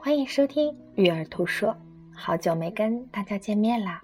[0.00, 1.76] 欢迎收听育儿图说，
[2.14, 4.00] 好久没跟大家见面啦。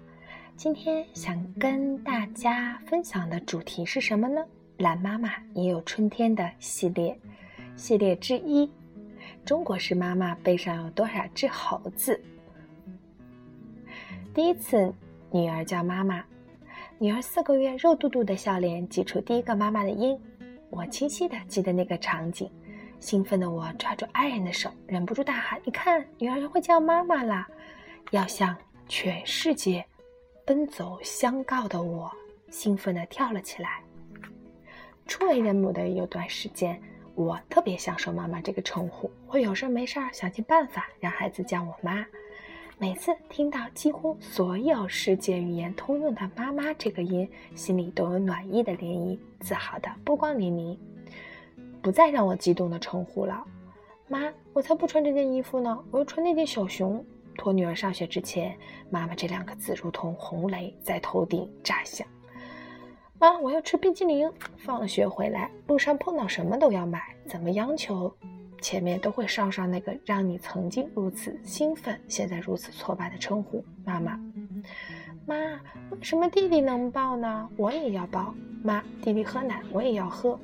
[0.57, 4.45] 今天想跟大家分享的主题是什么呢？
[4.77, 7.17] 懒妈妈也有春天的系列，
[7.77, 8.69] 系列之一：
[9.45, 12.21] 中国式妈妈背上有多少只猴子？
[14.33, 14.93] 第一次，
[15.31, 16.21] 女儿叫妈妈，
[16.99, 20.19] 女儿四个月，肉嘟嘟的笑脸挤出第一个妈妈的音，
[20.69, 22.51] 我清晰的记得那个场景。
[23.05, 27.47] 兴奋的我抓住爱人的手，忍不住大喊：“你看，女儿会叫妈妈啦！”
[28.09, 29.85] 要向全世界
[30.43, 32.11] 奔走相告的我，
[32.49, 33.83] 兴奋地跳了起来。
[35.05, 36.81] 初为人母的有段时间，
[37.13, 39.11] 我特别享受“妈妈”这个称呼。
[39.27, 42.03] 我有事没事儿想尽办法让孩子叫我妈。
[42.79, 50.75] 每次听到几乎所有世界语言通用的“妈妈”这个音，心里都有暖意的涟漪，自豪的波光粼粼。
[51.85, 53.45] 不再让我激动的称呼了，
[54.07, 57.05] 妈，我才不穿这件衣服呢，我要穿那件小熊。
[57.37, 58.57] 托女儿上学之前，
[58.89, 62.07] 妈妈这两个字如同红雷在头顶炸响。
[63.19, 64.27] 妈，我要吃冰激凌。
[64.57, 68.11] 放学回来，路上碰到什么都要买，怎么央求，
[68.59, 74.19] 前面都会捎上那个让你曾经如此兴奋，现在如此挫败的称呼——妈妈。
[75.27, 75.35] 妈，
[76.01, 77.47] 什么弟弟能抱呢？
[77.57, 78.33] 我也要抱。
[78.63, 80.39] 妈，弟弟喝奶，我也要喝。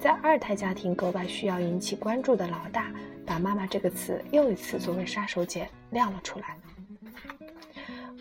[0.00, 2.92] 在二胎家庭格外需要引起关注的老大，
[3.24, 6.56] 把“妈妈”这个词又一次作为杀手锏亮了出来。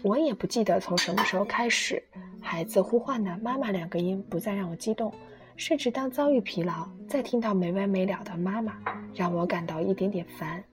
[0.02, 2.02] 我也不记得从什么时候开始，
[2.42, 5.14] 孩子呼唤的“妈妈”两个音不再让我激动，
[5.58, 8.73] 甚至当遭遇疲劳，再听到没完没了的“妈妈”，
[9.14, 10.64] 让我感到一点点烦。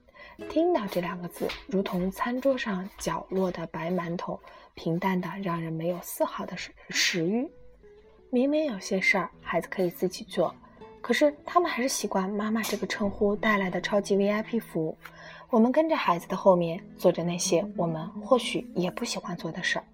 [0.49, 4.39] 听到这两个字，如同餐桌上角落的白馒头，
[4.73, 7.47] 平淡的让人没有丝毫的食食欲。
[8.29, 10.53] 明明有些事儿，孩子可以自己做。
[11.03, 14.97] 可是他们还是习惯“妈妈”这个称呼带来的超级 VIP 服务。
[15.49, 19.85] 我们跟着孩子的后面做着那些我们或许也不喜欢做的事儿。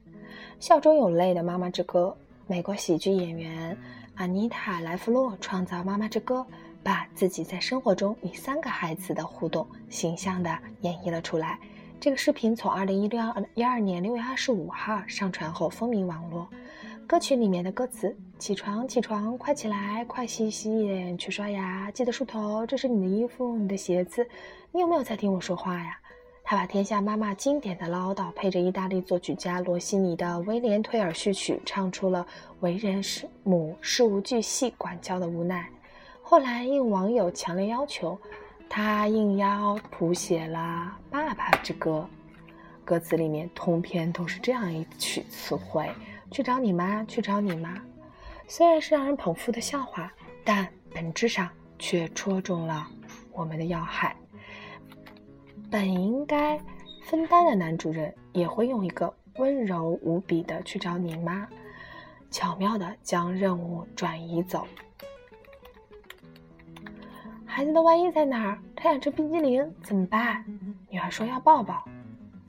[0.59, 3.75] 笑中有泪的《妈妈之歌》，美国喜剧演员
[4.17, 6.35] 阿妮塔·莱弗洛创造《妈妈之歌》，
[6.83, 11.57] 把自己在生活中与三个孩子的互动形象地演绎了出来。
[11.99, 13.19] 这个视频从二零一六
[13.55, 16.47] 一二年六月二十五号上传后风靡网络。
[17.09, 22.63] 歌曲里面的歌词：“起床，起床，快起来，快洗洗脸，去刷牙，记得梳头。
[22.67, 24.29] 这是你的衣服，你的鞋子。
[24.71, 25.97] 你有没有在听我说话呀？”
[26.45, 32.23] 他把天下妈妈经典的唠叨，配着意大利作曲家罗西尼的《威廉退尔序曲》，唱出了
[32.59, 35.67] 为人师母事无巨细管教的无奈。
[36.21, 38.15] 后来应网友强烈要求，
[38.69, 42.07] 他应邀谱写了《爸爸之歌》，
[42.85, 45.89] 歌词里面通篇都是这样一曲词汇。
[46.31, 47.81] 去找你妈，去找你妈。
[48.47, 50.11] 虽然是让人捧腹的笑话，
[50.43, 52.87] 但本质上却戳中了
[53.31, 54.15] 我们的要害。
[55.69, 56.59] 本应该
[57.03, 61.47] 分担的男主人，也会用一个温柔无比的“去找你妈”，
[62.31, 64.67] 巧妙的将任务转移走。
[67.45, 68.57] 孩子的外衣在哪儿？
[68.75, 70.43] 他想吃冰激凌，怎么办？
[70.89, 71.83] 女儿说要抱抱。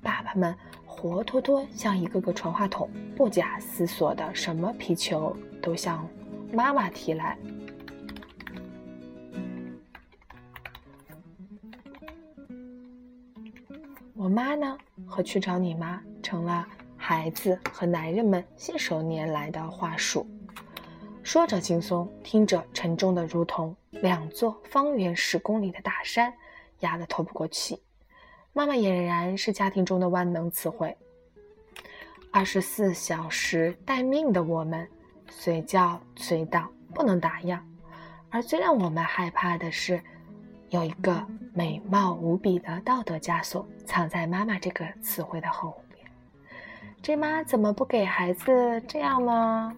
[0.02, 0.56] 爸爸们。
[1.00, 6.06] 活脱脱像一个个传话筒，不假思索的什么皮球都向
[6.52, 7.38] 妈妈提来。
[14.14, 14.76] 我妈呢？
[15.06, 16.68] 和去找你妈成了
[16.98, 20.26] 孩子和男人们信手拈来的话术，
[21.22, 26.30] 说着轻松，听着沉重的，如同两座方圆十公里的大山
[26.80, 27.80] 压得透不过气。
[28.52, 30.96] 妈妈俨然是家庭中的万能词汇。
[32.32, 34.88] 二十四小时待命的我们，
[35.30, 37.60] 随叫随到，不能打烊。
[38.28, 40.00] 而最让我们害怕的是，
[40.68, 46.06] 有一个美貌无比的道德枷锁藏在“妈妈”这个词汇的后面。
[47.00, 49.76] 这妈怎么不给孩子这样呢？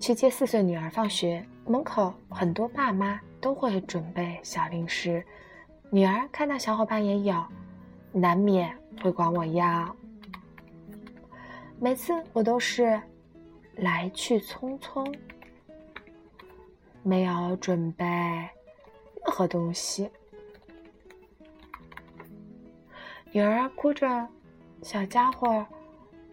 [0.00, 5.24] 去接四岁女儿放学，门口很多爸妈都会准备小零食。
[5.94, 7.44] 女儿看到小伙伴也有，
[8.12, 9.94] 难免会管我要。
[11.78, 12.98] 每次我都是
[13.74, 15.14] 来去匆匆，
[17.02, 18.50] 没有准备任
[19.26, 20.10] 何东西。
[23.30, 24.26] 女儿哭着，
[24.80, 25.66] 小家伙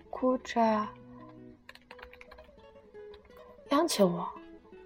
[0.09, 0.87] 哭着
[3.71, 4.25] 央求我，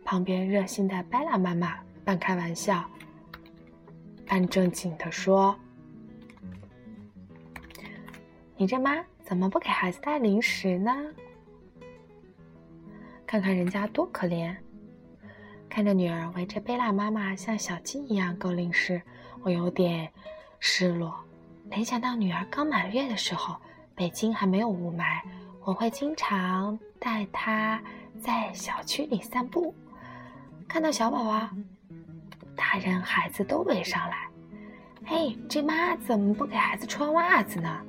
[0.04, 2.84] 旁边热心的贝拉妈妈半开玩笑。
[4.26, 5.56] 半正经的说
[8.58, 10.92] ：“你这妈怎么不给孩子带零食呢？
[13.28, 14.56] 看看人家多可怜！
[15.70, 19.02] 看着女儿围着贝拉妈妈像小鸡一样够零食，
[19.42, 20.12] 我有点
[20.60, 21.16] 失落。
[21.70, 23.56] 联想到女儿刚满月的时候，
[23.96, 25.22] 北京还没有雾霾，
[25.64, 27.82] 我会经常带她
[28.20, 29.74] 在小区里散步。
[30.68, 31.50] 看到小宝宝，
[32.56, 34.28] 大人孩子都围上来。
[35.06, 37.82] 嘿，这妈怎么不给孩子穿袜子呢？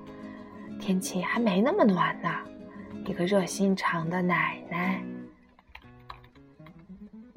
[0.80, 2.30] 天气还没那么暖呢。
[3.06, 5.02] 一个热心肠的奶奶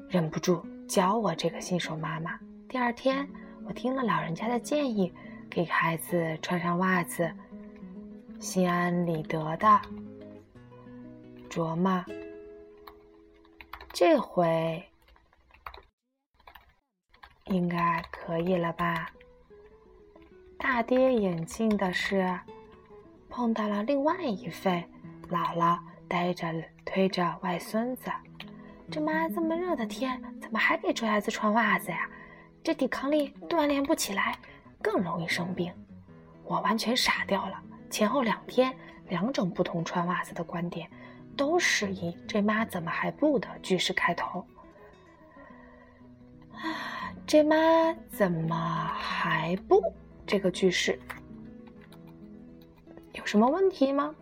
[0.08, 2.38] 忍不住教我这个新手妈妈。
[2.68, 3.28] 第二天，
[3.64, 5.12] 我听了老人家的建议，
[5.50, 7.30] 给孩子穿上袜子，
[8.40, 9.80] 心安理得的
[11.50, 12.04] 琢磨，
[13.92, 14.82] 这回
[17.48, 19.10] 应该可以了吧？
[20.58, 22.38] 大跌眼镜的是，
[23.28, 24.84] 碰到了另外一位
[25.30, 25.78] 姥姥
[26.08, 26.52] 带着
[26.84, 28.10] 推着外孙子。
[28.90, 32.08] 这妈这么热的天，怎么还给这孩子穿袜子呀？
[32.62, 34.36] 这抵抗力锻炼不起来，
[34.82, 35.72] 更容易生病。
[36.44, 37.62] 我完全傻掉了。
[37.90, 38.74] 前后两天，
[39.08, 40.90] 两种不同穿袜子的观点，
[41.36, 44.44] 都是以“这妈怎么还不”的句式开头。
[46.52, 46.64] 啊，
[47.28, 49.82] 这妈怎么还不？
[50.26, 50.98] 这个句式
[53.12, 54.14] 有什么问题吗？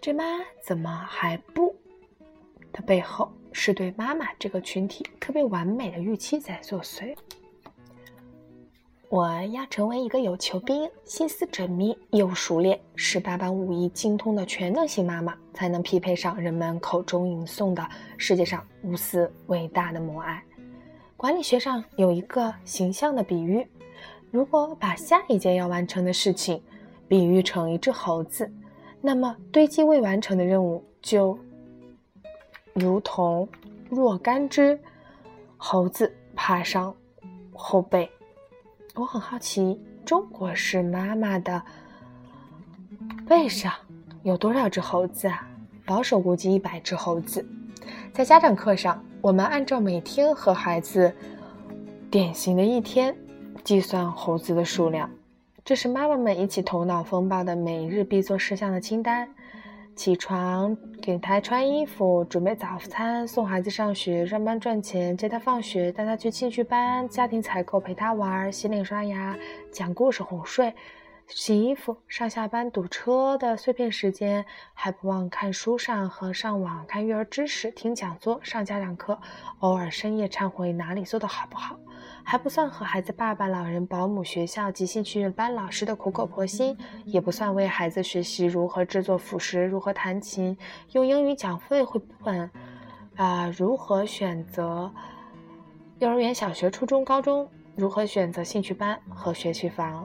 [0.00, 0.24] 这妈
[0.64, 1.76] 怎么还不
[2.72, 7.14] 的背后是对妈妈这个群体特别完美的预期在作祟。
[9.08, 17.88] 我要成为一个有求必应、心思缜密又熟练、十八般武艺精通的全能型妈妈，才能匹配上人们口中吟诵的
[18.18, 20.42] 世界上无私伟大的母爱。
[21.16, 23.64] 管理学上有一个形象的比喻：
[24.32, 26.60] 如果把下一件要完成的事情
[27.06, 28.52] 比喻成一只猴子，
[29.00, 31.38] 那么堆积未完成的任务就
[32.74, 33.48] 如同
[33.88, 34.78] 若干只
[35.56, 36.92] 猴子爬上
[37.54, 38.10] 后背。
[38.96, 41.62] 我很好奇，中国式妈妈的
[43.28, 43.70] 背上
[44.22, 45.46] 有多少只猴子啊？
[45.84, 47.46] 保守估计一百只猴子。
[48.12, 49.02] 在家长课上。
[49.22, 51.12] 我们按照每天和孩子
[52.08, 53.16] 典型的一天
[53.64, 55.10] 计算猴子的数量，
[55.64, 59.28] 这是妈妈们一起头脑风暴的每日必做事项的清单：
[59.96, 69.34] 起床、给他穿衣服、准备早餐、送孩子上学、上班赚钱、接他放学、带他去兴趣班、家庭采购、陪他玩、洗脸刷牙、
[69.72, 70.74] 讲故事哄睡。
[71.28, 74.44] 洗衣服、上下班堵车的碎片时间，
[74.74, 79.18] 还不忘看书上和上网看育儿知识、听讲座、上家长课，
[79.58, 81.76] 偶尔深夜忏悔哪里做的好不好，
[82.28, 90.58] 还不算和孩子爸爸、老人、保姆、学校及兴趣班老师的苦口婆心，也不算为孩子学习如何制作辅食、如何弹琴、
[90.90, 91.86] 用英语讲绘
[92.24, 92.50] 本，
[93.14, 94.92] 啊，如何选择
[96.00, 100.04] 幼儿园、小学、初中、高中，如何选择兴趣班和学区房。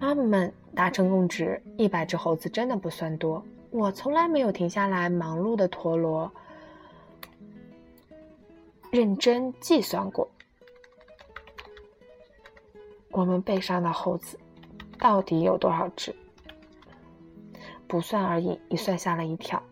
[0.00, 3.44] 妈妈们达成共识：一百只猴子真的不算多。
[3.68, 6.32] 我从来没有停下来忙碌的陀螺，
[8.92, 10.30] 认真计算过，
[13.10, 14.38] 我们背上的猴子
[14.98, 16.14] 到底有多少只？
[17.88, 19.62] 不算而已，一算吓了一跳。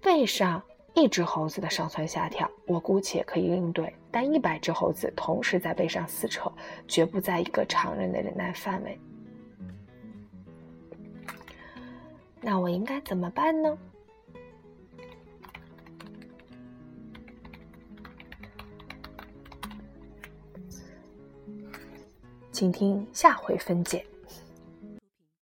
[0.00, 0.62] 背上
[0.94, 6.50] 一只猴子的上蹿下跳，我姑且可以应对；但一百只猴子同时在背上撕扯，
[6.86, 8.98] 绝不在一个常人的忍耐范围。
[12.40, 13.76] 那我应该怎么办呢？
[22.58, 24.04] 请听下回分解。